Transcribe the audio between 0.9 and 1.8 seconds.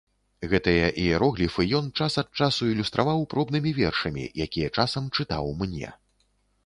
іерогліфы